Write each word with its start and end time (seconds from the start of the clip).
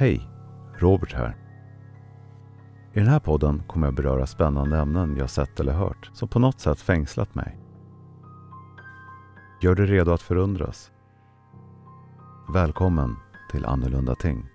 Hej! 0.00 0.28
Robert 0.78 1.12
här. 1.12 1.36
I 2.92 2.98
den 2.98 3.08
här 3.08 3.20
podden 3.20 3.62
kommer 3.66 3.86
jag 3.86 3.94
beröra 3.94 4.26
spännande 4.26 4.78
ämnen 4.78 5.16
jag 5.16 5.30
sett 5.30 5.60
eller 5.60 5.72
hört 5.72 6.10
som 6.12 6.28
på 6.28 6.38
något 6.38 6.60
sätt 6.60 6.80
fängslat 6.80 7.34
mig. 7.34 7.58
Gör 9.62 9.74
dig 9.74 9.86
redo 9.86 10.12
att 10.12 10.22
förundras. 10.22 10.90
Välkommen 12.54 13.16
till 13.50 13.64
Annorlunda 13.64 14.14
Ting. 14.14 14.46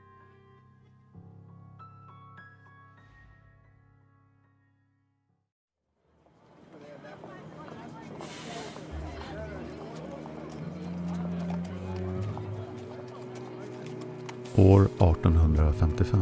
1855. 15.30 16.21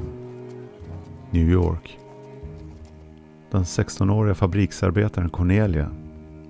New 1.31 1.49
York. 1.49 1.99
Den 3.52 3.63
16-åriga 3.63 4.35
fabriksarbetaren 4.35 5.30
Cornelia 5.30 5.89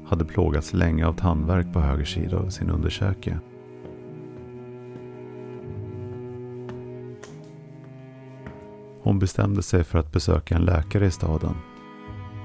hade 0.07 0.25
plågats 0.25 0.73
länge 0.73 1.07
av 1.07 1.13
tandvärk 1.13 1.73
på 1.73 1.79
höger 1.79 2.05
sida 2.05 2.37
av 2.37 2.49
sin 2.49 2.69
underkäke. 2.69 3.39
Hon 9.03 9.19
bestämde 9.19 9.63
sig 9.63 9.83
för 9.83 9.99
att 9.99 10.11
besöka 10.11 10.55
en 10.55 10.65
läkare 10.65 11.05
i 11.05 11.11
staden. 11.11 11.55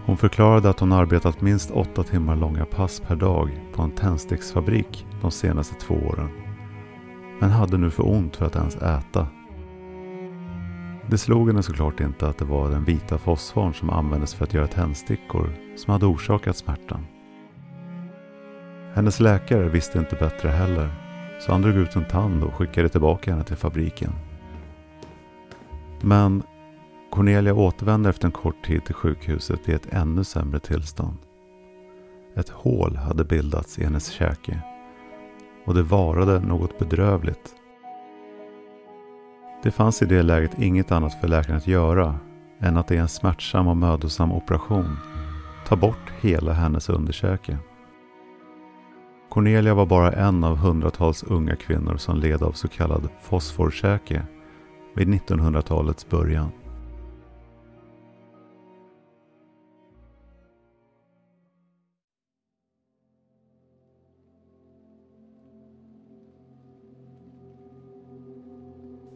Hon 0.07 0.17
förklarade 0.17 0.71
att 0.71 0.81
hon 0.81 0.93
arbetat 0.93 1.41
minst 1.41 1.71
åtta 1.71 2.03
timmar 2.03 2.37
långa 2.37 2.65
pass 2.65 3.01
per 3.01 3.17
dag 3.17 3.51
på 3.73 3.83
en 3.83 3.91
tändsticksfabrik 3.91 5.07
de 5.23 5.31
senaste 5.31 5.75
två 5.75 5.95
åren. 5.95 6.31
Men 7.41 7.51
hade 7.51 7.79
nu 7.79 7.91
för 7.91 8.09
ont 8.09 8.37
för 8.37 8.47
att 8.47 8.57
ens 8.57 8.77
äta. 8.77 9.27
Det 11.11 11.19
slog 11.19 11.49
henne 11.49 11.63
såklart 11.63 12.01
inte 12.01 12.29
att 12.29 12.39
det 12.39 12.45
var 12.45 12.71
den 12.71 12.85
vita 12.85 13.19
fosforn 13.19 13.75
som 13.75 13.91
användes 13.91 14.35
för 14.35 14.45
att 14.45 14.55
göra 14.55 14.67
tändstickor 14.67 15.51
som 15.77 15.93
hade 15.93 16.07
orsakat 16.07 16.57
smärtan. 16.57 17.07
Hennes 18.95 19.21
läkare 19.21 19.69
visste 19.69 19.99
inte 19.99 20.17
bättre 20.17 20.49
heller 20.49 20.91
så 21.41 21.53
han 21.53 21.63
drog 21.63 21.77
ut 21.77 21.97
en 21.97 22.05
tand 22.05 22.45
och 22.45 22.55
skickade 22.55 22.89
tillbaka 22.89 23.31
henne 23.31 23.45
till 23.45 23.57
fabriken. 23.57 24.13
Men 26.01 26.43
Cornelia 27.11 27.55
återvände 27.55 28.11
efter 28.11 28.27
en 28.27 28.33
kort 28.33 28.65
tid 28.65 28.85
till 28.85 28.95
sjukhuset 28.95 29.69
i 29.69 29.73
ett 29.73 29.93
ännu 29.93 30.25
sämre 30.25 30.61
tillstånd. 30.61 31.19
Ett 32.37 32.49
hål 32.49 32.97
hade 32.97 33.25
bildats 33.25 33.79
i 33.79 33.85
hennes 33.85 34.11
käke 34.11 34.61
och 35.67 35.75
det 35.75 35.83
varade 35.83 36.41
något 36.41 36.79
bedrövligt. 36.79 37.55
Det 39.63 39.71
fanns 39.71 40.03
i 40.03 40.07
det 40.07 40.23
läget 40.23 40.59
inget 40.59 40.93
annat 40.93 41.21
för 41.21 41.29
läkaren 41.29 41.57
att 41.57 41.67
göra 41.67 42.15
än 42.61 42.77
att 42.77 42.91
i 42.91 42.97
en 42.97 43.09
smärtsam 43.09 43.69
och 43.69 43.77
mödosam 43.77 44.33
operation 44.33 44.97
ta 45.67 45.77
bort 45.77 46.13
hela 46.21 46.53
hennes 46.53 46.89
underkäke. 46.89 47.59
Cornelia 49.29 49.75
var 49.75 49.87
bara 49.87 50.13
en 50.13 50.45
av 50.45 50.57
hundratals 50.57 51.23
unga 51.23 51.57
kvinnor 51.57 51.97
som 51.97 52.19
led 52.19 52.43
av 52.43 52.53
så 52.53 52.69
kallad 52.69 53.09
fosforkäke 53.23 54.23
vid 54.95 55.09
1900-talets 55.09 56.09
början. 56.09 56.51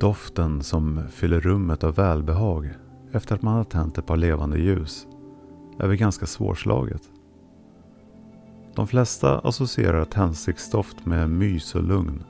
Doften 0.00 0.62
som 0.62 1.00
fyller 1.10 1.40
rummet 1.40 1.84
av 1.84 1.94
välbehag 1.94 2.70
efter 3.12 3.34
att 3.34 3.42
man 3.42 3.54
har 3.54 3.64
tänt 3.64 3.98
ett 3.98 4.06
par 4.06 4.16
levande 4.16 4.58
ljus 4.58 5.06
är 5.78 5.88
väl 5.88 5.96
ganska 5.96 6.26
svårslaget. 6.26 7.02
De 8.74 8.86
flesta 8.86 9.38
associerar 9.38 10.04
tändsticksdoft 10.04 11.06
med 11.06 11.30
mys 11.30 11.74
och 11.74 11.82
lugn. 11.82 12.24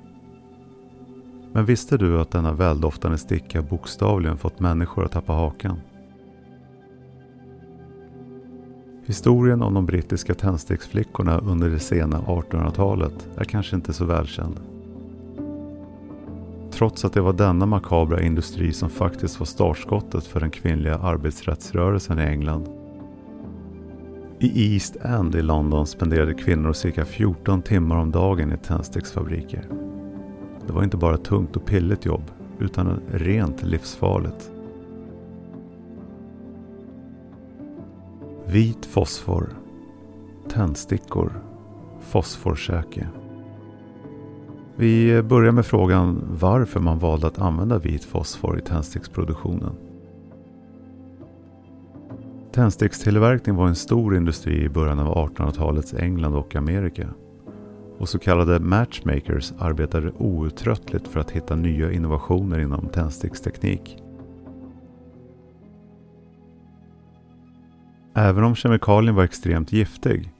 Men 1.52 1.64
visste 1.64 1.96
du 1.96 2.20
att 2.20 2.30
denna 2.30 2.52
väldoftande 2.52 3.18
sticka 3.18 3.62
bokstavligen 3.62 4.38
fått 4.38 4.60
människor 4.60 5.04
att 5.04 5.12
tappa 5.12 5.32
hakan? 5.32 5.80
Historien 9.06 9.62
om 9.62 9.74
de 9.74 9.86
brittiska 9.86 10.34
tändsticksflickorna 10.34 11.38
under 11.38 11.70
det 11.70 11.78
sena 11.78 12.20
1800-talet 12.20 13.28
är 13.36 13.44
kanske 13.44 13.76
inte 13.76 13.92
så 13.92 14.04
välkänd. 14.04 14.60
Trots 16.80 17.04
att 17.04 17.12
det 17.12 17.20
var 17.20 17.32
denna 17.32 17.66
makabra 17.66 18.22
industri 18.22 18.72
som 18.72 18.90
faktiskt 18.90 19.38
var 19.40 19.46
startskottet 19.46 20.26
för 20.26 20.40
den 20.40 20.50
kvinnliga 20.50 20.94
arbetsrättsrörelsen 20.94 22.18
i 22.18 22.22
England. 22.22 22.68
I 24.38 24.74
East 24.74 24.96
End 24.96 25.34
i 25.34 25.42
London 25.42 25.86
spenderade 25.86 26.34
kvinnor 26.34 26.72
cirka 26.72 27.04
14 27.04 27.62
timmar 27.62 27.96
om 27.96 28.10
dagen 28.10 28.52
i 28.52 28.56
tändsticksfabriker. 28.56 29.64
Det 30.66 30.72
var 30.72 30.84
inte 30.84 30.96
bara 30.96 31.14
ett 31.14 31.24
tungt 31.24 31.56
och 31.56 31.64
pilligt 31.64 32.04
jobb, 32.04 32.30
utan 32.58 33.00
rent 33.12 33.62
livsfarligt. 33.62 34.50
Vit 38.46 38.86
fosfor, 38.86 39.48
tändstickor, 40.48 41.32
fosforkäke. 42.00 43.08
Vi 44.80 45.22
börjar 45.22 45.52
med 45.52 45.66
frågan 45.66 46.22
varför 46.40 46.80
man 46.80 46.98
valde 46.98 47.26
att 47.26 47.38
använda 47.38 47.78
vit 47.78 48.04
fosfor 48.04 48.58
i 48.58 48.62
tändsticksproduktionen. 48.62 49.72
Tändstickstillverkning 52.52 53.56
var 53.56 53.68
en 53.68 53.74
stor 53.74 54.16
industri 54.16 54.64
i 54.64 54.68
början 54.68 54.98
av 54.98 55.28
1800-talets 55.28 55.94
England 55.94 56.34
och 56.34 56.56
Amerika. 56.56 57.08
Och 57.98 58.08
så 58.08 58.18
kallade 58.18 58.60
matchmakers 58.60 59.52
arbetade 59.58 60.10
outtröttligt 60.10 61.08
för 61.08 61.20
att 61.20 61.30
hitta 61.30 61.56
nya 61.56 61.92
innovationer 61.92 62.58
inom 62.58 62.88
tändsticksteknik. 62.88 64.02
Även 68.14 68.44
om 68.44 68.54
kemikalien 68.54 69.14
var 69.14 69.24
extremt 69.24 69.72
giftig 69.72 70.32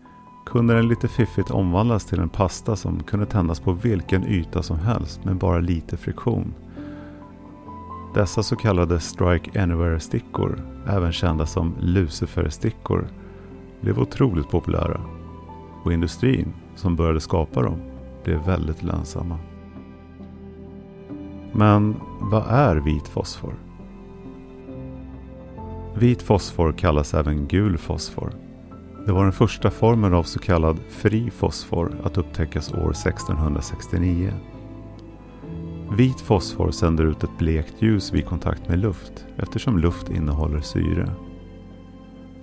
kunde 0.51 0.75
den 0.75 0.89
lite 0.89 1.09
fiffigt 1.09 1.51
omvandlas 1.51 2.05
till 2.05 2.21
en 2.21 2.29
pasta 2.29 2.77
som 2.77 3.03
kunde 3.03 3.27
tändas 3.27 3.61
på 3.61 3.73
vilken 3.73 4.27
yta 4.27 4.63
som 4.63 4.79
helst 4.79 5.25
med 5.25 5.37
bara 5.37 5.59
lite 5.59 5.97
friktion. 5.97 6.55
Dessa 8.15 8.43
så 8.43 8.57
kallade 8.57 9.01
Strike 9.01 9.63
Anywhere-stickor, 9.63 10.63
även 10.89 11.13
kända 11.13 11.47
som 11.47 11.75
Lucifer-stickor, 11.81 13.09
blev 13.81 13.99
otroligt 13.99 14.51
populära 14.51 15.01
och 15.85 15.93
industrin 15.93 16.53
som 16.75 16.97
började 16.97 17.21
skapa 17.21 17.63
dem 17.63 17.81
blev 18.25 18.47
väldigt 18.47 18.83
lönsamma. 18.83 19.39
Men 21.53 21.97
vad 22.21 22.45
är 22.49 22.77
vit 22.77 23.09
fosfor? 23.09 23.55
Vit 25.95 26.23
fosfor 26.23 26.73
kallas 26.73 27.15
även 27.15 27.47
gul 27.47 27.79
fosfor 27.79 28.50
det 29.07 29.13
var 29.13 29.23
den 29.23 29.33
första 29.33 29.71
formen 29.71 30.15
av 30.15 30.23
så 30.23 30.39
kallad 30.39 30.79
fri 30.89 31.31
fosfor 31.31 31.93
att 32.05 32.19
upptäckas 32.19 32.73
år 32.73 32.91
1669. 32.91 34.33
Vit 35.97 36.21
fosfor 36.21 36.71
sänder 36.71 37.05
ut 37.05 37.25
ett 37.25 37.39
blekt 37.39 37.83
ljus 37.83 38.13
vid 38.13 38.27
kontakt 38.27 38.69
med 38.69 38.79
luft 38.79 39.27
eftersom 39.37 39.79
luft 39.79 40.11
innehåller 40.11 40.61
syre. 40.61 41.11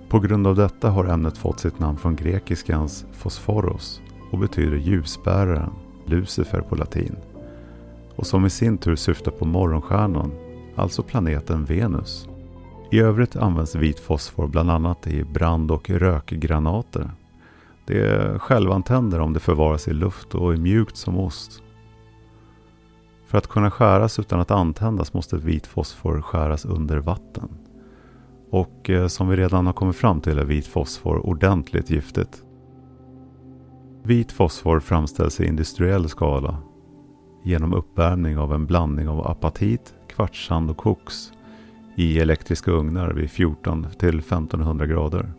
På 0.08 0.20
grund 0.20 0.46
av 0.46 0.56
detta 0.56 0.90
har 0.90 1.04
ämnet 1.04 1.38
fått 1.38 1.60
sitt 1.60 1.78
namn 1.78 1.98
från 1.98 2.16
grekiskans 2.16 3.06
fosforos 3.12 4.00
och 4.30 4.38
betyder 4.38 4.76
ljusbäraren, 4.76 5.72
Lucifer 6.06 6.60
på 6.60 6.74
latin. 6.74 7.16
Och 8.16 8.26
som 8.26 8.46
i 8.46 8.50
sin 8.50 8.78
tur 8.78 8.96
syftar 8.96 9.30
på 9.30 9.44
morgonstjärnan, 9.44 10.32
alltså 10.76 11.02
planeten 11.02 11.64
Venus. 11.64 12.28
I 12.90 13.00
övrigt 13.00 13.36
används 13.36 13.74
vit 13.74 14.00
fosfor 14.00 14.46
bland 14.46 14.70
annat 14.70 15.06
i 15.06 15.24
brand 15.24 15.70
och 15.70 15.90
rökgranater. 15.90 17.10
Det 17.86 18.00
är 18.00 18.38
självantänder 18.38 19.20
om 19.20 19.32
det 19.32 19.40
förvaras 19.40 19.88
i 19.88 19.92
luft 19.92 20.34
och 20.34 20.52
är 20.52 20.56
mjukt 20.56 20.96
som 20.96 21.18
ost. 21.18 21.62
För 23.26 23.38
att 23.38 23.46
kunna 23.46 23.70
skäras 23.70 24.18
utan 24.18 24.40
att 24.40 24.50
antändas 24.50 25.14
måste 25.14 25.36
vit 25.36 25.66
fosfor 25.66 26.22
skäras 26.22 26.64
under 26.64 26.98
vatten. 26.98 27.48
Och 28.50 28.90
eh, 28.90 29.06
som 29.06 29.28
vi 29.28 29.36
redan 29.36 29.66
har 29.66 29.72
kommit 29.72 29.96
fram 29.96 30.20
till 30.20 30.38
är 30.38 30.44
vit 30.44 30.66
fosfor 30.66 31.26
ordentligt 31.26 31.90
giftigt. 31.90 32.42
Vit 34.02 34.32
fosfor 34.32 34.80
framställs 34.80 35.40
i 35.40 35.46
industriell 35.46 36.08
skala 36.08 36.56
genom 37.44 37.74
uppvärmning 37.74 38.38
av 38.38 38.54
en 38.54 38.66
blandning 38.66 39.08
av 39.08 39.26
apatit, 39.26 39.94
kvartssand 40.08 40.70
och 40.70 40.76
koks 40.76 41.32
i 41.98 42.18
elektriska 42.18 42.70
ugnar 42.70 43.10
vid 43.10 43.30
14 43.30 43.86
till 43.98 44.18
1500 44.18 44.86
grader. 44.86 45.32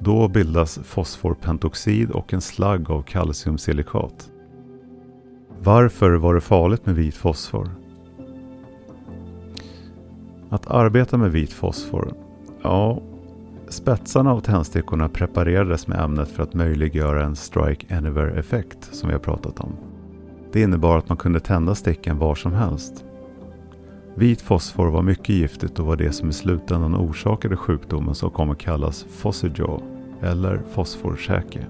Då 0.00 0.28
bildas 0.28 0.78
fosforpentoxid 0.84 2.10
och 2.10 2.32
en 2.32 2.40
slagg 2.40 2.90
av 2.90 3.02
kalciumsilikat. 3.02 4.30
Varför 5.62 6.10
var 6.10 6.34
det 6.34 6.40
farligt 6.40 6.86
med 6.86 6.94
vit 6.94 7.14
fosfor? 7.14 7.70
Att 10.48 10.66
arbeta 10.66 11.16
med 11.16 11.32
vit 11.32 11.52
fosfor, 11.52 12.14
ja, 12.62 13.02
spetsarna 13.68 14.32
av 14.32 14.40
tändstickorna 14.40 15.08
preparerades 15.08 15.86
med 15.86 16.00
ämnet 16.00 16.28
för 16.28 16.42
att 16.42 16.54
möjliggöra 16.54 17.24
en 17.24 17.36
strike 17.36 17.96
anywhere-effekt 17.96 18.88
som 18.94 19.08
vi 19.08 19.12
har 19.12 19.20
pratat 19.20 19.60
om. 19.60 19.72
Det 20.52 20.60
innebar 20.62 20.98
att 20.98 21.08
man 21.08 21.18
kunde 21.18 21.40
tända 21.40 21.74
stickan 21.74 22.18
var 22.18 22.34
som 22.34 22.52
helst. 22.52 23.04
Vit 24.18 24.42
fosfor 24.42 24.86
var 24.86 25.02
mycket 25.02 25.28
giftigt 25.28 25.78
och 25.78 25.86
var 25.86 25.96
det 25.96 26.12
som 26.12 26.28
i 26.28 26.32
slutändan 26.32 26.96
orsakade 26.96 27.56
sjukdomen 27.56 28.14
som 28.14 28.30
kommer 28.30 28.54
kallas 28.54 29.06
fossigjaw 29.10 29.84
eller 30.22 30.62
fosforkäke. 30.70 31.66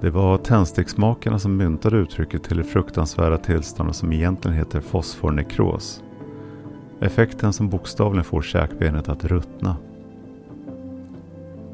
Det 0.00 0.10
var 0.10 0.38
tändsticksmakarna 0.38 1.38
som 1.38 1.56
myntade 1.56 1.96
uttrycket 1.96 2.42
till 2.42 2.56
det 2.56 2.64
fruktansvärda 2.64 3.38
tillståndet 3.38 3.96
som 3.96 4.12
egentligen 4.12 4.56
heter 4.56 4.80
fosfornekros. 4.80 6.02
Effekten 7.00 7.52
som 7.52 7.68
bokstavligen 7.68 8.24
får 8.24 8.42
käkbenet 8.42 9.08
att 9.08 9.24
ruttna. 9.24 9.76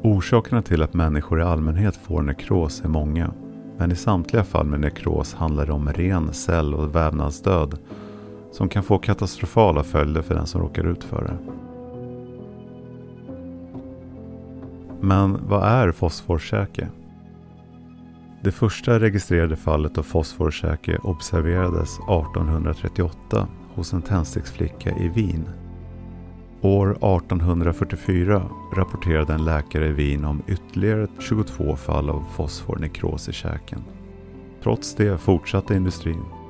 Orsakerna 0.01 0.61
till 0.61 0.83
att 0.83 0.93
människor 0.93 1.39
i 1.39 1.43
allmänhet 1.43 1.95
får 1.95 2.21
nekros 2.21 2.81
är 2.81 2.89
många. 2.89 3.33
Men 3.77 3.91
i 3.91 3.95
samtliga 3.95 4.43
fall 4.43 4.65
med 4.65 4.79
nekros 4.79 5.33
handlar 5.33 5.65
det 5.65 5.71
om 5.71 5.89
ren 5.89 6.33
cell 6.33 6.73
och 6.73 6.95
vävnadsdöd 6.95 7.77
som 8.51 8.69
kan 8.69 8.83
få 8.83 8.97
katastrofala 8.97 9.83
följder 9.83 10.21
för 10.21 10.35
den 10.35 10.47
som 10.47 10.61
råkar 10.61 10.87
ut 10.87 11.03
för 11.03 11.23
det. 11.23 11.37
Men 15.01 15.47
vad 15.47 15.63
är 15.63 15.91
fosforkäke? 15.91 16.87
Det 18.43 18.51
första 18.51 18.99
registrerade 18.99 19.55
fallet 19.55 19.97
av 19.97 20.03
fosforkäke 20.03 20.97
observerades 20.97 21.93
1838 21.93 23.47
hos 23.73 23.93
en 23.93 24.01
tändsticksflicka 24.01 24.97
i 24.97 25.07
Wien. 25.07 25.49
År 26.61 26.91
1844 26.91 28.43
rapporterade 28.75 29.33
en 29.33 29.45
läkare 29.45 29.87
i 29.87 29.91
Wien 29.91 30.25
om 30.25 30.41
ytterligare 30.47 31.07
22 31.19 31.75
fall 31.75 32.09
av 32.09 32.23
fosfornekros 32.35 33.29
i 33.29 33.33
käken. 33.33 33.83
Trots 34.63 34.95
det 34.95 35.17
fortsatte 35.17 35.75
industrin. 35.75 36.40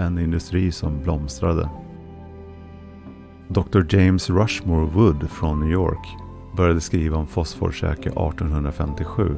En 0.00 0.18
industri 0.18 0.72
som 0.72 1.02
blomstrade. 1.02 1.68
Dr 3.48 3.94
James 3.94 4.30
Rushmore 4.30 4.86
Wood 4.86 5.30
från 5.30 5.60
New 5.60 5.70
York 5.70 6.08
började 6.56 6.80
skriva 6.80 7.16
om 7.16 7.26
fosforkäke 7.26 8.08
1857 8.08 9.36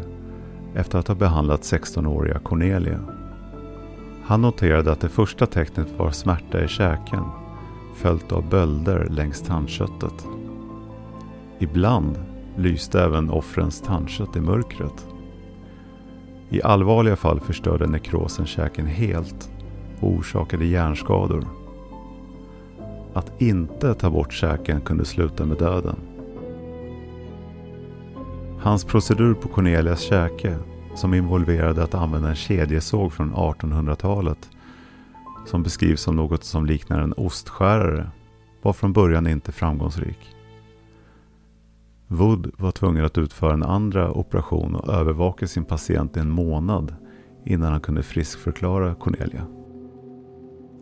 efter 0.75 0.99
att 0.99 1.09
ha 1.09 1.15
behandlat 1.15 1.61
16-åriga 1.61 2.39
Cornelia. 2.39 3.01
Han 4.25 4.43
noterade 4.43 4.93
att 4.93 5.01
det 5.01 5.09
första 5.09 5.47
tecknet 5.47 5.99
var 5.99 6.11
smärta 6.11 6.65
i 6.65 6.69
käken 6.69 7.25
följt 7.95 8.33
av 8.33 8.49
bölder 8.49 9.07
längs 9.11 9.43
tandköttet. 9.43 10.27
Ibland 11.59 12.19
lyste 12.57 13.03
även 13.03 13.31
offrens 13.31 13.81
tandkött 13.81 14.37
i 14.37 14.41
mörkret. 14.41 15.07
I 16.51 16.63
allvarliga 16.63 17.17
fall 17.17 17.41
förstörde 17.41 17.87
nekrosen 17.87 18.47
käken 18.47 18.87
helt 18.87 19.51
och 20.01 20.11
orsakade 20.11 20.65
hjärnskador. 20.65 21.47
Att 23.15 23.43
inte 23.43 23.95
ta 23.95 24.11
bort 24.11 24.33
käken 24.33 24.81
kunde 24.81 25.05
sluta 25.05 25.47
med 25.47 25.59
döden. 25.59 25.97
Hans 28.61 28.85
procedur 28.85 29.35
på 29.35 29.49
Cornelias 29.49 30.01
käke, 30.01 30.57
som 30.95 31.15
involverade 31.15 31.83
att 31.83 31.95
använda 31.95 32.29
en 32.29 32.35
kedjesåg 32.35 33.13
från 33.13 33.35
1800-talet, 33.35 34.51
som 35.47 35.63
beskrivs 35.63 36.01
som 36.01 36.17
något 36.17 36.45
som 36.45 36.67
liknar 36.67 37.01
en 37.01 37.13
ostskärare, 37.13 38.11
var 38.63 38.73
från 38.73 38.93
början 38.93 39.27
inte 39.27 39.53
framgångsrik. 39.53 40.37
Wood 42.07 42.51
var 42.59 42.71
tvungen 42.71 43.05
att 43.05 43.19
utföra 43.19 43.53
en 43.53 43.63
andra 43.63 44.13
operation 44.13 44.75
och 44.75 44.95
övervaka 44.95 45.47
sin 45.47 45.65
patient 45.65 46.17
i 46.17 46.21
en 46.21 46.31
månad 46.31 46.95
innan 47.45 47.73
han 47.73 47.81
kunde 47.81 48.03
friskförklara 48.03 48.95
Cornelia. 48.95 49.60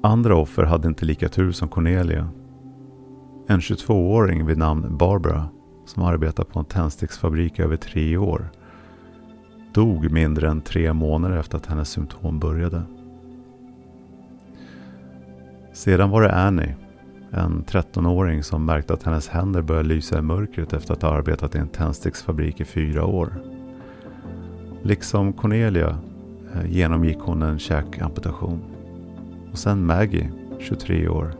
Andra 0.02 0.36
offer 0.36 0.62
hade 0.62 0.88
inte 0.88 1.04
lika 1.04 1.28
tur 1.28 1.52
som 1.52 1.68
Cornelia. 1.68 2.28
En 3.46 3.60
22-åring 3.60 4.46
vid 4.46 4.58
namn 4.58 4.96
Barbara 4.96 5.48
som 5.86 6.02
arbetat 6.02 6.48
på 6.48 6.58
en 6.58 6.64
tändsticksfabrik 6.64 7.58
i 7.58 7.62
över 7.62 7.76
tre 7.76 8.16
år 8.16 8.50
dog 9.72 10.10
mindre 10.10 10.48
än 10.48 10.60
tre 10.60 10.92
månader 10.92 11.36
efter 11.36 11.56
att 11.56 11.66
hennes 11.66 11.88
symptom 11.88 12.38
började. 12.38 12.82
Sedan 15.72 16.10
var 16.10 16.22
det 16.22 16.32
Annie, 16.32 16.74
en 17.30 17.64
13-åring 17.64 18.42
som 18.42 18.64
märkte 18.64 18.94
att 18.94 19.02
hennes 19.02 19.28
händer 19.28 19.62
började 19.62 19.88
lysa 19.88 20.18
i 20.18 20.22
mörkret 20.22 20.72
efter 20.72 20.92
att 20.92 21.02
ha 21.02 21.10
arbetat 21.10 21.54
i 21.54 21.58
en 21.58 21.68
tändsticksfabrik 21.68 22.60
i 22.60 22.64
fyra 22.64 23.04
år. 23.04 23.32
Liksom 24.82 25.32
Cornelia 25.32 25.98
eh, 26.54 26.70
genomgick 26.70 27.18
hon 27.20 27.42
en 27.42 27.58
käkamputation. 27.58 28.77
Och 29.52 29.58
sen 29.58 29.86
Maggie, 29.86 30.30
23 30.58 31.08
år, 31.08 31.34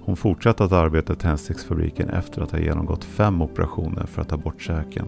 hon 0.00 0.16
fortsatte 0.16 0.64
att 0.64 0.72
arbeta 0.72 1.12
i 1.12 1.16
tändsticksfabriken 1.16 2.10
efter 2.10 2.42
att 2.42 2.50
ha 2.50 2.58
genomgått 2.58 3.04
fem 3.04 3.42
operationer 3.42 4.06
för 4.06 4.22
att 4.22 4.28
ta 4.28 4.36
bort 4.36 4.60
käken. 4.60 5.06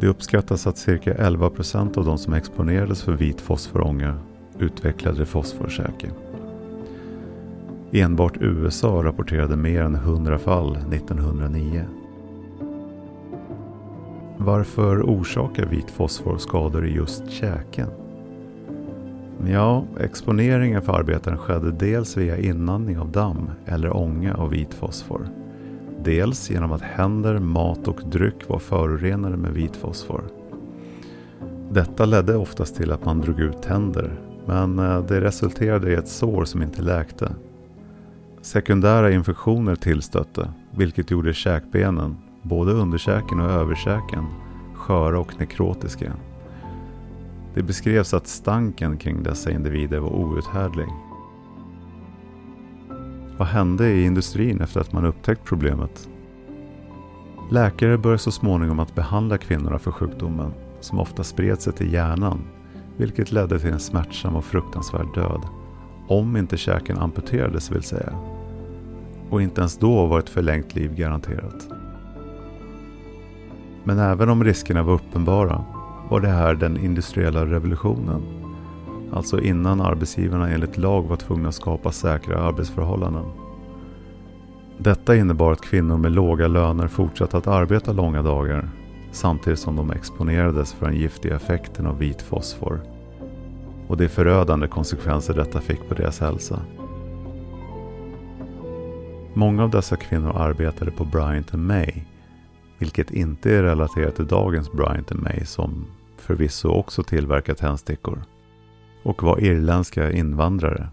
Det 0.00 0.06
uppskattas 0.06 0.66
att 0.66 0.78
cirka 0.78 1.14
11 1.14 1.50
procent 1.50 1.96
av 1.96 2.04
de 2.04 2.18
som 2.18 2.32
exponerades 2.32 3.02
för 3.02 3.12
vit 3.12 3.40
fosforånga 3.40 4.18
utvecklade 4.58 5.26
fosforkäke. 5.26 6.10
Enbart 7.92 8.36
USA 8.40 9.02
rapporterade 9.04 9.56
mer 9.56 9.82
än 9.82 9.94
100 9.94 10.38
fall 10.38 10.76
1909. 10.76 11.84
Varför 14.36 15.02
orsakar 15.02 15.66
vit 15.66 15.90
fosfor 15.90 16.38
skador 16.38 16.86
i 16.86 16.94
just 16.94 17.30
käken? 17.30 17.88
Ja, 19.46 19.84
exponeringen 20.00 20.82
för 20.82 20.92
arbetaren 20.92 21.38
skedde 21.38 21.72
dels 21.72 22.16
via 22.16 22.38
inandning 22.38 22.98
av 22.98 23.12
damm 23.12 23.50
eller 23.66 23.96
ånga 23.96 24.34
av 24.34 24.50
vit 24.50 24.74
fosfor. 24.74 25.28
Dels 26.04 26.50
genom 26.50 26.72
att 26.72 26.82
händer, 26.82 27.38
mat 27.38 27.88
och 27.88 28.00
dryck 28.10 28.48
var 28.48 28.58
förorenade 28.58 29.36
med 29.36 29.52
vit 29.52 29.76
fosfor. 29.76 30.22
Detta 31.70 32.04
ledde 32.04 32.36
oftast 32.36 32.76
till 32.76 32.92
att 32.92 33.04
man 33.04 33.20
drog 33.20 33.40
ut 33.40 33.62
tänder, 33.62 34.20
men 34.46 34.78
eh, 34.78 35.04
det 35.04 35.20
resulterade 35.20 35.90
i 35.90 35.94
ett 35.94 36.08
sår 36.08 36.44
som 36.44 36.62
inte 36.62 36.82
läkte. 36.82 37.30
Sekundära 38.42 39.10
infektioner 39.10 39.76
tillstötte, 39.76 40.52
vilket 40.76 41.10
gjorde 41.10 41.34
käkbenen, 41.34 42.16
både 42.42 42.72
underkäken 42.72 43.40
och 43.40 43.50
överkäken, 43.50 44.26
sköra 44.74 45.20
och 45.20 45.40
nekrotiska. 45.40 46.12
Det 47.58 47.62
beskrevs 47.62 48.14
att 48.14 48.26
stanken 48.26 48.96
kring 48.96 49.22
dessa 49.22 49.50
individer 49.50 49.98
var 49.98 50.10
outhärdlig. 50.10 50.86
Vad 53.38 53.48
hände 53.48 53.88
i 53.88 54.04
industrin 54.04 54.60
efter 54.60 54.80
att 54.80 54.92
man 54.92 55.04
upptäckt 55.04 55.44
problemet? 55.44 56.08
Läkare 57.50 57.98
började 57.98 58.18
så 58.18 58.30
småningom 58.30 58.80
att 58.80 58.94
behandla 58.94 59.38
kvinnorna 59.38 59.78
för 59.78 59.90
sjukdomen 59.90 60.52
som 60.80 60.98
ofta 60.98 61.24
spred 61.24 61.60
sig 61.60 61.72
till 61.72 61.92
hjärnan 61.92 62.40
vilket 62.96 63.32
ledde 63.32 63.58
till 63.58 63.72
en 63.72 63.80
smärtsam 63.80 64.36
och 64.36 64.44
fruktansvärd 64.44 65.14
död. 65.14 65.42
Om 66.08 66.36
inte 66.36 66.56
käken 66.56 66.98
amputerades 66.98 67.70
vill 67.70 67.82
säga. 67.82 68.12
Och 69.30 69.42
inte 69.42 69.60
ens 69.60 69.78
då 69.78 70.06
var 70.06 70.18
ett 70.18 70.30
förlängt 70.30 70.74
liv 70.74 70.94
garanterat. 70.94 71.68
Men 73.84 73.98
även 73.98 74.28
om 74.28 74.44
riskerna 74.44 74.82
var 74.82 74.94
uppenbara 74.94 75.64
var 76.10 76.20
det 76.20 76.28
här 76.28 76.54
den 76.54 76.76
industriella 76.76 77.46
revolutionen. 77.46 78.22
Alltså 79.12 79.40
innan 79.40 79.80
arbetsgivarna 79.80 80.50
enligt 80.50 80.76
lag 80.76 81.02
var 81.02 81.16
tvungna 81.16 81.48
att 81.48 81.54
skapa 81.54 81.92
säkra 81.92 82.40
arbetsförhållanden. 82.40 83.24
Detta 84.78 85.16
innebar 85.16 85.52
att 85.52 85.60
kvinnor 85.60 85.96
med 85.96 86.12
låga 86.12 86.48
löner 86.48 86.88
fortsatte 86.88 87.36
att 87.36 87.46
arbeta 87.46 87.92
långa 87.92 88.22
dagar 88.22 88.68
samtidigt 89.12 89.58
som 89.58 89.76
de 89.76 89.90
exponerades 89.90 90.72
för 90.72 90.86
den 90.86 90.96
giftiga 90.96 91.36
effekten 91.36 91.86
av 91.86 91.98
vit 91.98 92.22
fosfor 92.22 92.80
och 93.88 93.96
de 93.96 94.08
förödande 94.08 94.68
konsekvenser 94.68 95.34
detta 95.34 95.60
fick 95.60 95.88
på 95.88 95.94
deras 95.94 96.20
hälsa. 96.20 96.60
Många 99.34 99.62
av 99.62 99.70
dessa 99.70 99.96
kvinnor 99.96 100.36
arbetade 100.36 100.90
på 100.90 101.04
Bryant 101.04 101.52
May, 101.52 101.92
vilket 102.78 103.10
inte 103.10 103.56
är 103.56 103.62
relaterat 103.62 104.16
till 104.16 104.26
dagens 104.26 104.72
Bryant 104.72 105.12
May 105.12 105.44
som 105.44 105.86
förvisso 106.20 106.68
också 106.68 107.02
tillverka 107.02 107.54
tändstickor 107.54 108.22
och 109.02 109.22
var 109.22 109.40
irländska 109.40 110.12
invandrare. 110.12 110.88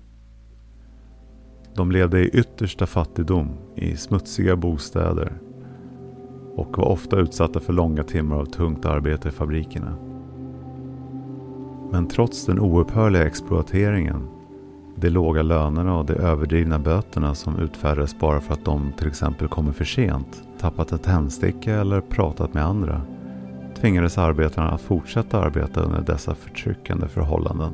De 1.75 1.91
levde 1.91 2.20
i 2.20 2.29
yttersta 2.29 2.86
fattigdom 2.86 3.50
i 3.75 3.98
smutsiga 3.98 4.55
bostäder 4.55 5.34
och 6.55 6.77
var 6.77 6.86
ofta 6.86 7.20
utsatta 7.20 7.60
för 7.60 7.74
långa 7.74 8.03
timmar 8.03 8.36
av 8.36 8.46
tungt 8.46 8.86
arbete 8.86 9.27
i 9.27 9.32
fabrikerna. 9.32 9.98
Men 11.91 12.08
trots 12.08 12.46
den 12.46 12.60
oupphörliga 12.60 13.25
exploateringen 13.25 14.27
De 14.96 15.10
låga 15.10 15.41
lönerna 15.41 15.98
och 15.98 16.05
de 16.05 16.13
överdrivna 16.13 16.79
böterna 16.79 17.36
som 17.36 17.60
utfärdades 17.60 18.20
bara 18.20 18.41
för 18.41 18.53
att 18.53 18.65
de 18.65 18.94
till 18.98 19.08
exempel 19.08 19.48
kommer 19.48 19.72
för 19.72 19.86
sent, 19.86 20.44
tappat 20.60 20.91
en 20.91 21.00
tändsticka 21.00 21.75
eller 21.75 22.01
pratat 22.01 22.53
med 22.53 22.65
andra 22.65 23.01
tvingades 23.75 24.17
arbetarna 24.17 24.70
att 24.70 24.82
fortsätta 24.82 25.39
arbeta 25.39 25.82
under 25.82 26.01
dessa 26.01 26.36
förtryckande 26.36 27.08
förhållanden. 27.08 27.74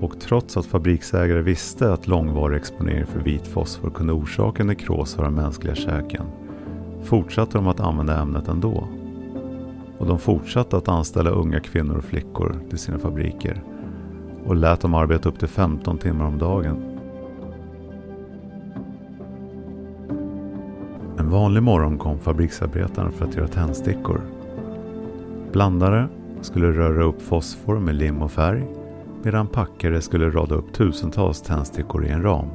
Och 0.00 0.20
trots 0.20 0.56
att 0.56 0.66
fabriksägare 0.66 1.42
visste 1.42 1.92
att 1.92 2.06
långvarig 2.06 2.56
exponering 2.56 3.06
för 3.06 3.20
vit 3.20 3.46
fosfor 3.46 3.90
kunde 3.90 4.12
orsaka 4.12 4.64
nekros 4.64 5.18
av 5.18 5.24
den 5.24 5.34
mänskliga 5.34 5.74
käken 5.74 6.26
fortsatte 7.02 7.58
de 7.58 7.68
att 7.68 7.80
använda 7.80 8.20
ämnet 8.20 8.48
ändå. 8.48 8.88
Och 9.98 10.06
de 10.06 10.18
fortsatte 10.18 10.76
att 10.76 10.88
anställa 10.88 11.30
unga 11.30 11.60
kvinnor 11.60 11.96
och 11.96 12.04
flickor 12.04 12.56
till 12.68 12.78
sina 12.78 12.98
fabriker 12.98 13.62
och 14.46 14.56
lät 14.56 14.80
dem 14.80 14.94
arbeta 14.94 15.28
upp 15.28 15.38
till 15.38 15.48
15 15.48 15.98
timmar 15.98 16.24
om 16.24 16.38
dagen. 16.38 16.89
En 21.30 21.34
vanlig 21.34 21.62
morgon 21.62 21.98
kom 21.98 22.18
fabriksarbetaren 22.18 23.12
för 23.12 23.24
att 23.24 23.36
göra 23.36 23.48
tändstickor. 23.48 24.20
Blandare 25.52 26.08
skulle 26.40 26.72
röra 26.72 27.04
upp 27.04 27.22
fosfor 27.22 27.78
med 27.78 27.94
lim 27.94 28.22
och 28.22 28.32
färg 28.32 28.66
medan 29.22 29.46
packare 29.46 30.00
skulle 30.00 30.30
rada 30.30 30.54
upp 30.54 30.72
tusentals 30.72 31.42
tändstickor 31.42 32.06
i 32.06 32.08
en 32.08 32.22
ram. 32.22 32.46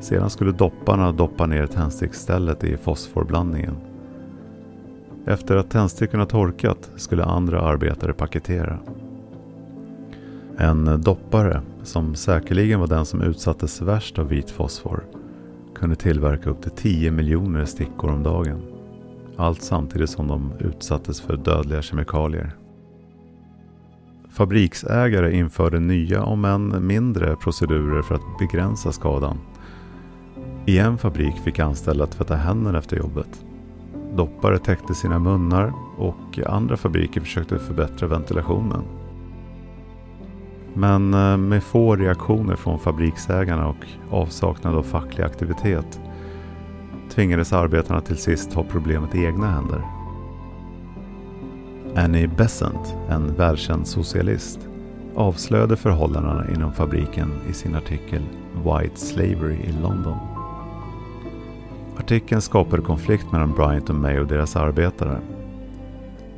Sedan 0.00 0.30
skulle 0.30 0.52
dopparna 0.52 1.12
doppa 1.12 1.46
ner 1.46 1.66
tändstickstället 1.66 2.64
i 2.64 2.76
fosforblandningen. 2.76 3.76
Efter 5.26 5.56
att 5.56 5.70
tändstickorna 5.70 6.26
torkat 6.26 6.90
skulle 6.96 7.24
andra 7.24 7.60
arbetare 7.60 8.12
paketera. 8.12 8.78
En 10.56 11.02
doppare, 11.02 11.62
som 11.82 12.14
säkerligen 12.14 12.80
var 12.80 12.86
den 12.86 13.06
som 13.06 13.22
utsattes 13.22 13.82
värst 13.82 14.18
av 14.18 14.28
vit 14.28 14.50
fosfor, 14.50 15.04
kunde 15.78 15.96
tillverka 15.96 16.50
upp 16.50 16.62
till 16.62 16.70
10 16.70 17.10
miljoner 17.10 17.64
stickor 17.64 18.10
om 18.10 18.22
dagen. 18.22 18.62
Allt 19.36 19.62
samtidigt 19.62 20.10
som 20.10 20.28
de 20.28 20.52
utsattes 20.58 21.20
för 21.20 21.36
dödliga 21.36 21.82
kemikalier. 21.82 22.50
Fabriksägare 24.30 25.36
införde 25.36 25.80
nya, 25.80 26.22
om 26.22 26.44
än 26.44 26.86
mindre, 26.86 27.36
procedurer 27.36 28.02
för 28.02 28.14
att 28.14 28.38
begränsa 28.38 28.92
skadan. 28.92 29.38
I 30.66 30.78
en 30.78 30.98
fabrik 30.98 31.34
fick 31.44 31.58
anställda 31.58 32.06
tvätta 32.06 32.36
händerna 32.36 32.78
efter 32.78 32.96
jobbet. 32.96 33.44
Doppare 34.16 34.58
täckte 34.58 34.94
sina 34.94 35.18
munnar 35.18 35.72
och 35.96 36.38
andra 36.46 36.76
fabriker 36.76 37.20
försökte 37.20 37.58
förbättra 37.58 38.08
ventilationen. 38.08 38.97
Men 40.74 41.14
eh, 41.14 41.36
med 41.36 41.62
få 41.62 41.96
reaktioner 41.96 42.56
från 42.56 42.78
fabriksägarna 42.78 43.68
och 43.68 43.86
avsaknad 44.10 44.74
av 44.74 44.82
facklig 44.82 45.24
aktivitet 45.24 46.00
tvingades 47.10 47.52
arbetarna 47.52 48.00
till 48.00 48.16
sist 48.16 48.50
ta 48.50 48.64
problemet 48.64 49.14
i 49.14 49.24
egna 49.24 49.50
händer. 49.50 49.82
Annie 51.96 52.26
Besant, 52.26 52.96
en 53.08 53.34
välkänd 53.34 53.86
socialist, 53.86 54.68
avslöjade 55.14 55.76
förhållandena 55.76 56.44
inom 56.54 56.72
fabriken 56.72 57.32
i 57.50 57.52
sin 57.52 57.74
artikel 57.74 58.22
White 58.54 58.96
Slavery 58.96 59.56
i 59.56 59.72
London. 59.82 60.18
Artikeln 61.98 62.40
skapade 62.40 62.82
konflikt 62.82 63.32
mellan 63.32 63.52
Bryant 63.52 63.90
och 63.90 63.94
May 63.94 64.18
och 64.18 64.26
deras 64.26 64.56
arbetare 64.56 65.20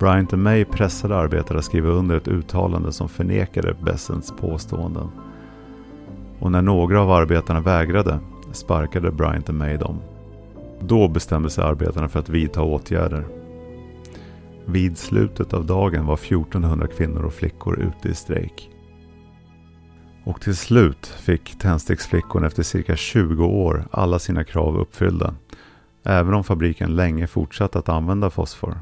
Bryant 0.00 0.32
och 0.32 0.38
May 0.38 0.64
pressade 0.64 1.16
arbetare 1.16 1.58
att 1.58 1.64
skriva 1.64 1.88
under 1.88 2.16
ett 2.16 2.28
uttalande 2.28 2.92
som 2.92 3.08
förnekade 3.08 3.74
Bessens 3.82 4.32
påståenden. 4.40 5.08
Och 6.38 6.52
när 6.52 6.62
några 6.62 7.00
av 7.00 7.10
arbetarna 7.10 7.60
vägrade 7.60 8.18
sparkade 8.52 9.10
Bryant 9.10 9.48
och 9.48 9.54
May 9.54 9.76
dem. 9.76 9.98
Då 10.80 11.08
bestämde 11.08 11.50
sig 11.50 11.64
arbetarna 11.64 12.08
för 12.08 12.18
att 12.18 12.28
vidta 12.28 12.62
åtgärder. 12.62 13.26
Vid 14.66 14.98
slutet 14.98 15.54
av 15.54 15.66
dagen 15.66 16.06
var 16.06 16.14
1400 16.14 16.86
kvinnor 16.86 17.24
och 17.24 17.32
flickor 17.32 17.80
ute 17.80 18.08
i 18.08 18.14
strejk. 18.14 18.70
Och 20.24 20.40
till 20.40 20.56
slut 20.56 21.06
fick 21.06 21.58
tändsticksflickorna 21.58 22.46
efter 22.46 22.62
cirka 22.62 22.96
20 22.96 23.44
år 23.44 23.84
alla 23.90 24.18
sina 24.18 24.44
krav 24.44 24.78
uppfyllda. 24.78 25.34
Även 26.04 26.34
om 26.34 26.44
fabriken 26.44 26.96
länge 26.96 27.26
fortsatte 27.26 27.78
att 27.78 27.88
använda 27.88 28.30
fosfor. 28.30 28.78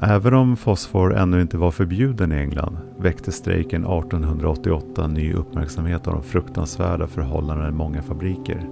Även 0.00 0.34
om 0.34 0.56
fosfor 0.56 1.16
ännu 1.16 1.40
inte 1.40 1.58
var 1.58 1.70
förbjuden 1.70 2.32
i 2.32 2.36
England 2.36 2.78
väckte 2.98 3.32
strejken 3.32 3.84
1888 3.84 5.06
ny 5.06 5.32
uppmärksamhet 5.32 6.06
av 6.06 6.14
de 6.14 6.22
fruktansvärda 6.22 7.06
förhållandena 7.06 7.68
i 7.68 7.72
många 7.72 8.02
fabriker. 8.02 8.66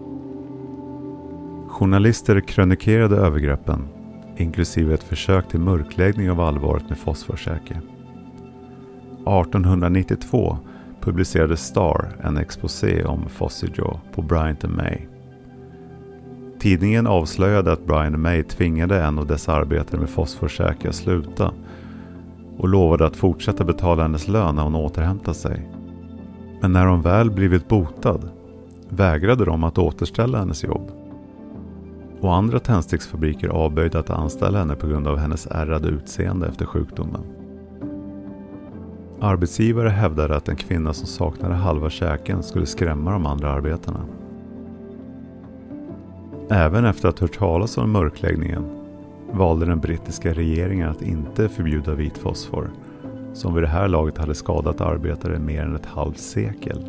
Journalister 1.68 2.40
krönikerade 2.40 3.16
övergreppen, 3.16 3.88
inklusive 4.36 4.94
ett 4.94 5.02
försök 5.02 5.48
till 5.48 5.60
mörkläggning 5.60 6.30
av 6.30 6.40
allvaret 6.40 6.88
med 6.88 6.98
fosforsäke. 6.98 7.74
1892 9.26 10.58
publicerade 11.00 11.56
Star 11.56 12.08
en 12.22 12.36
exposé 12.36 13.04
om 13.04 13.28
Fossijaw 13.28 14.00
på 14.14 14.22
Bryant 14.22 14.62
May 14.62 15.13
Tidningen 16.64 17.06
avslöjade 17.06 17.72
att 17.72 17.86
Brian 17.86 18.20
May 18.20 18.42
tvingade 18.42 19.02
en 19.02 19.18
av 19.18 19.26
dess 19.26 19.48
arbetare 19.48 20.00
med 20.00 20.10
fosforsäke 20.10 20.88
att 20.88 20.94
sluta 20.94 21.52
och 22.58 22.68
lovade 22.68 23.06
att 23.06 23.16
fortsätta 23.16 23.64
betala 23.64 24.02
hennes 24.02 24.28
lön 24.28 24.56
när 24.56 24.62
hon 24.62 24.74
återhämtade 24.74 25.34
sig. 25.34 25.68
Men 26.60 26.72
när 26.72 26.86
hon 26.86 27.02
väl 27.02 27.30
blivit 27.30 27.68
botad 27.68 28.28
vägrade 28.88 29.44
de 29.44 29.64
att 29.64 29.78
återställa 29.78 30.38
hennes 30.38 30.64
jobb. 30.64 30.90
Och 32.20 32.34
andra 32.34 32.58
tändsticksfabriker 32.58 33.48
avböjde 33.48 33.98
att 33.98 34.10
anställa 34.10 34.58
henne 34.58 34.74
på 34.74 34.86
grund 34.86 35.08
av 35.08 35.18
hennes 35.18 35.46
ärrade 35.46 35.88
utseende 35.88 36.46
efter 36.46 36.66
sjukdomen. 36.66 37.22
Arbetsgivare 39.20 39.88
hävdade 39.88 40.36
att 40.36 40.48
en 40.48 40.56
kvinna 40.56 40.92
som 40.92 41.06
saknade 41.06 41.54
halva 41.54 41.90
käken 41.90 42.42
skulle 42.42 42.66
skrämma 42.66 43.12
de 43.12 43.26
andra 43.26 43.52
arbetarna. 43.52 44.00
Även 46.50 46.84
efter 46.84 47.08
att 47.08 47.18
ha 47.18 47.26
hört 47.26 47.38
talas 47.38 47.78
om 47.78 47.92
mörkläggningen 47.92 48.64
valde 49.32 49.66
den 49.66 49.80
brittiska 49.80 50.32
regeringen 50.32 50.88
att 50.88 51.02
inte 51.02 51.48
förbjuda 51.48 51.94
vit 51.94 52.18
fosfor 52.18 52.70
som 53.34 53.54
vid 53.54 53.62
det 53.62 53.68
här 53.68 53.88
laget 53.88 54.18
hade 54.18 54.34
skadat 54.34 54.80
arbetare 54.80 55.38
mer 55.38 55.62
än 55.62 55.76
ett 55.76 55.86
halvt 55.86 56.18
sekel. 56.18 56.84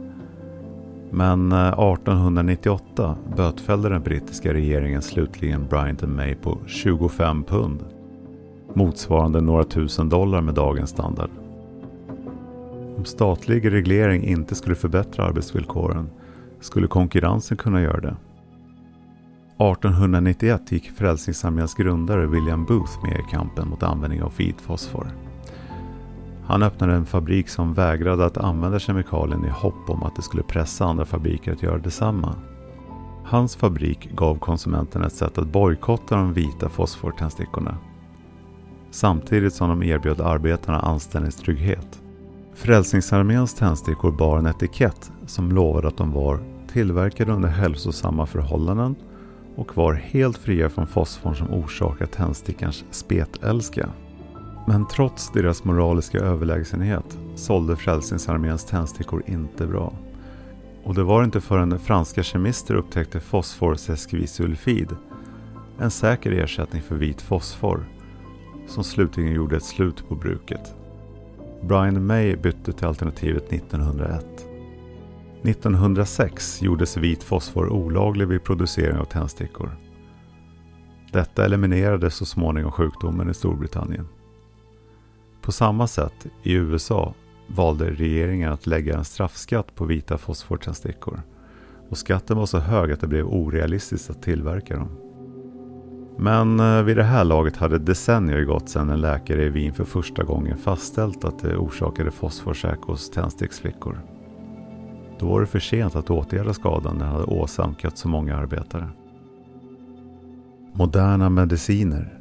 Men 1.12 1.52
eh, 1.52 1.68
1898 1.68 3.16
bötfällde 3.38 3.90
den 3.90 4.02
brittiska 4.02 4.54
regeringen 4.54 5.02
slutligen 5.02 5.68
Bryant 5.70 6.02
May 6.02 6.36
på 6.36 6.58
25 6.66 7.44
pund. 7.44 7.80
Motsvarande 8.74 9.42
några 9.42 9.64
tusen 9.64 10.10
dollar 10.10 10.42
med 10.42 10.54
dagens 10.54 10.90
standard. 10.90 11.30
Om 12.98 13.06
statlig 13.06 13.72
reglering 13.72 14.24
inte 14.24 14.56
skulle 14.56 14.76
förbättra 14.76 15.26
arbetsvillkoren 15.26 16.10
skulle 16.60 16.88
konkurrensen 16.88 17.58
kunna 17.58 17.82
göra 17.82 18.02
det. 18.02 18.16
1891 19.58 20.72
gick 20.72 20.92
Frälsningsarméns 20.92 21.74
grundare 21.74 22.28
William 22.28 22.66
Booth 22.66 23.04
med 23.04 23.20
i 23.20 23.32
kampen 23.32 23.68
mot 23.68 23.84
användning 23.84 24.24
av 24.24 24.34
vit 24.38 24.62
fosfor. 24.62 25.12
Han 26.46 26.64
öppnade 26.64 26.94
en 26.94 27.06
fabrik 27.06 27.50
som 27.50 27.74
vägrade 27.74 28.26
att 28.26 28.38
använda 28.38 28.80
kemikalien 28.80 29.46
i 29.46 29.50
hopp 29.50 29.90
om 29.90 30.04
att 30.04 30.16
det 30.16 30.22
skulle 30.22 30.44
pressa 30.44 30.86
andra 30.86 31.06
fabriker 31.06 31.52
att 31.52 31.64
göra 31.64 31.78
detsamma. 31.78 32.36
Hans 33.26 33.56
fabrik 33.56 34.10
gav 34.12 34.40
konsumenterna 34.40 35.06
ett 35.06 35.14
sätt 35.14 35.38
att 35.38 35.48
bojkotta 35.48 36.16
de 36.16 36.34
vita 36.34 36.70
fosfortändstickorna. 36.70 37.78
Samtidigt 38.92 39.54
som 39.54 39.70
de 39.70 39.84
erbjöd 39.84 40.22
arbetarna 40.22 40.80
anställningstrygghet. 40.80 42.02
Frälsningsarméns 42.54 43.54
tändstickor 43.54 44.12
bar 44.12 44.38
en 44.38 44.46
etikett 44.46 45.12
som 45.26 45.52
lovade 45.52 45.88
att 45.88 45.98
de 45.98 46.12
var 46.12 46.40
tillverkade 46.68 47.32
under 47.32 47.50
hälsosamma 47.50 48.26
förhållanden 48.26 48.96
och 49.56 49.78
var 49.78 49.94
helt 49.94 50.38
fria 50.38 50.70
från 50.70 50.88
fosforn 50.88 51.36
som 51.36 51.54
orsakar 51.54 52.06
tändstickans 52.06 52.86
spetälska. 52.92 53.90
Men 54.68 54.88
trots 54.88 55.32
deras 55.32 55.64
moraliska 55.64 56.18
överlägsenhet 56.18 57.18
sålde 57.36 57.76
Frälsningsarméns 57.76 58.66
tändstickor 58.66 59.24
inte 59.26 59.68
bra. 59.68 59.94
Och 60.84 60.96
det 60.96 61.04
var 61.04 61.24
inte 61.24 61.42
förrän 61.42 61.80
franska 61.80 62.24
kemister 62.24 62.76
upptäckte 62.76 63.20
fosforseskvisulfid, 63.20 64.96
en 65.80 65.92
säker 65.92 66.32
ersättning 66.32 66.82
för 66.82 66.96
vit 66.96 67.22
fosfor, 67.22 67.86
som 68.68 68.84
slutligen 68.84 69.34
gjorde 69.34 69.58
ett 69.58 69.64
slut 69.64 70.08
på 70.10 70.16
bruket. 70.16 70.76
Brian 71.62 72.06
May 72.06 72.36
bytte 72.36 72.74
till 72.74 72.88
alternativet 72.88 73.54
1901. 73.54 74.55
1906 75.48 76.62
gjordes 76.62 76.98
vit 76.98 77.24
fosfor 77.24 77.70
olaglig 77.70 78.28
vid 78.28 78.44
producering 78.44 78.98
av 78.98 79.06
tändstickor. 79.06 79.76
Detta 81.12 81.46
eliminerade 81.46 82.12
så 82.12 82.26
småningom 82.26 82.72
sjukdomen 82.72 83.30
i 83.30 83.34
Storbritannien. 83.34 84.08
På 85.42 85.52
samma 85.52 85.88
sätt 85.88 86.26
i 86.44 86.54
USA 86.54 87.14
valde 87.48 87.92
regeringen 87.92 88.52
att 88.52 88.68
lägga 88.68 88.98
en 88.98 89.06
straffskatt 89.06 89.76
på 89.76 89.86
vita 89.86 90.18
fosfortändstickor. 90.18 91.22
Och 91.90 91.98
skatten 91.98 92.38
var 92.38 92.46
så 92.46 92.60
hög 92.60 92.92
att 92.92 93.02
det 93.02 93.08
blev 93.08 93.28
orealistiskt 93.28 94.10
att 94.10 94.24
tillverka 94.24 94.78
dem. 94.78 94.90
Men 96.18 96.60
eh, 96.60 96.84
vid 96.84 96.98
det 96.98 97.04
här 97.04 97.24
laget 97.24 97.58
hade 97.58 97.80
decennier 97.80 98.44
gått 98.44 98.70
sedan 98.70 98.90
en 98.90 99.02
läkare 99.02 99.44
i 99.44 99.50
Wien 99.50 99.74
för 99.74 99.84
första 99.84 100.24
gången 100.24 100.58
fastställt 100.58 101.26
att 101.26 101.40
det 101.40 101.58
orsakade 101.58 102.12
fosforsäk 102.12 102.80
hos 102.82 103.10
tändsticksflickor. 103.10 104.15
Då 105.20 105.26
var 105.26 105.42
det 105.42 105.48
för 105.48 105.60
sent 105.60 105.96
att 105.96 106.10
åtgärda 106.10 106.54
skadan 106.54 106.98
den 106.98 107.08
hade 107.08 107.24
åsamkat 107.24 107.98
så 107.98 108.08
många 108.08 108.36
arbetare. 108.36 108.90
Moderna 110.74 111.30
mediciner 111.30 112.16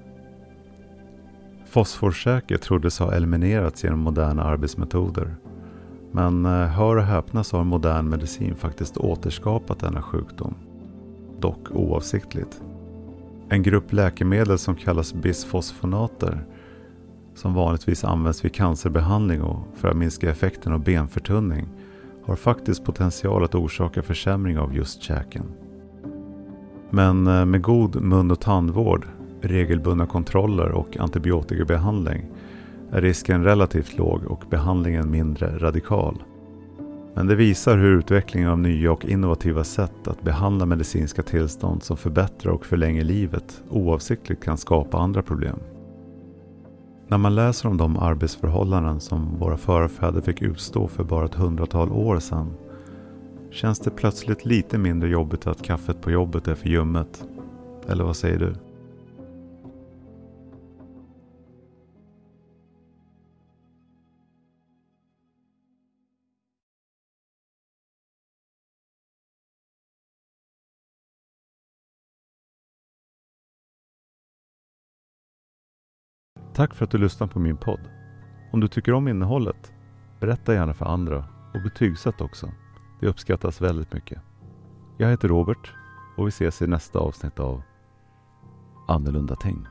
Fosforsäker 1.75 2.57
troddes 2.57 2.99
ha 2.99 3.13
eliminerats 3.13 3.85
genom 3.85 3.99
moderna 3.99 4.45
arbetsmetoder. 4.45 5.37
Men 6.13 6.47
eh, 6.47 6.67
hör 6.67 6.97
och 6.97 7.03
häpna 7.03 7.45
så 7.45 7.57
har 7.57 7.65
modern 7.65 8.09
medicin 8.09 8.55
faktiskt 8.55 8.97
återskapat 8.97 9.81
denna 9.81 10.03
sjukdom. 10.03 10.55
Dock 11.41 11.71
oavsiktligt. 11.71 12.63
En 13.49 13.63
grupp 13.63 13.93
läkemedel 13.93 14.59
som 14.59 14.75
kallas 14.75 15.15
bisfosfonater 15.15 16.45
som 17.35 17.55
vanligtvis 17.55 18.05
används 18.05 18.45
vid 18.45 18.55
cancerbehandling 18.55 19.43
och 19.43 19.67
för 19.77 19.89
att 19.89 19.97
minska 19.97 20.31
effekten 20.31 20.73
av 20.73 20.81
benförtunning 20.81 21.69
har 22.27 22.37
faktiskt 22.37 22.85
potential 22.85 23.45
att 23.45 23.55
orsaka 23.55 24.03
försämring 24.03 24.59
av 24.59 24.77
just 24.77 25.03
käken. 25.03 25.45
Men 26.91 27.27
eh, 27.27 27.45
med 27.45 27.63
god 27.63 28.03
mun 28.03 28.31
och 28.31 28.41
tandvård, 28.41 29.07
regelbundna 29.41 30.07
kontroller 30.07 30.73
och 30.73 30.97
antibiotikabehandling 30.97 32.31
är 32.91 33.01
risken 33.01 33.45
relativt 33.45 33.99
låg 33.99 34.25
och 34.25 34.45
behandlingen 34.51 35.11
mindre 35.11 35.59
radikal. 35.59 36.23
Men 37.15 37.27
det 37.27 37.35
visar 37.35 37.79
hur 37.79 37.99
utvecklingen 37.99 38.51
av 38.51 38.59
nya 38.59 38.93
och 38.93 39.05
innovativa 39.05 39.65
sätt 39.65 40.09
att 40.09 40.23
behandla 40.23 40.67
medicinska 40.67 41.23
tillstånd 41.23 41.83
som 41.83 41.97
förbättrar 41.97 42.53
och 42.53 42.67
förlänger 42.67 43.05
livet 43.05 43.63
oavsiktligt 43.71 44.45
kan 44.45 44.59
skapa 44.59 44.99
andra 44.99 45.23
problem. 45.23 45.59
När 47.09 47.19
man 47.19 47.35
läser 47.35 47.69
om 47.69 47.77
de 47.77 47.97
arbetsförhållanden 47.97 49.01
som 49.01 49.39
våra 49.39 49.57
förfäder 49.57 50.21
fick 50.21 50.43
utstå 50.43 50.89
för 50.89 51.05
bara 51.05 51.25
ett 51.25 51.35
hundratal 51.35 51.93
år 51.93 52.19
sedan 52.19 52.55
känns 53.51 53.79
det 53.79 53.91
plötsligt 53.91 54.45
lite 54.45 54.79
mindre 54.79 55.09
jobbigt 55.09 55.47
att 55.47 55.63
kaffet 55.63 56.01
på 56.01 56.11
jobbet 56.11 56.49
är 56.49 56.55
för 56.55 56.69
ljummet. 56.69 57.25
Eller 57.89 58.05
vad 58.05 58.17
säger 58.17 58.39
du? 58.39 58.55
Tack 76.55 76.75
för 76.75 76.85
att 76.85 76.91
du 76.91 76.99
lyssnar 76.99 77.27
på 77.27 77.39
min 77.39 77.57
podd. 77.57 77.81
Om 78.53 78.61
du 78.61 78.69
tycker 78.69 78.93
om 78.93 79.09
innehållet, 79.09 79.73
berätta 80.21 80.55
gärna 80.55 80.75
för 80.75 80.87
andra 80.87 81.25
och 81.55 81.63
betygsätt 81.63 82.21
också. 82.21 82.51
Det 83.01 83.07
uppskattas 83.07 83.61
väldigt 83.61 83.93
mycket. 83.93 84.23
Jag 84.99 85.11
heter 85.11 85.29
Robert 85.29 85.73
och 86.17 86.27
vi 86.27 86.29
ses 86.29 86.63
i 86.63 86.67
nästa 86.67 86.99
avsnitt 86.99 87.41
av 87.41 87.63
Annorlunda 88.89 89.37
Ting. 89.37 89.67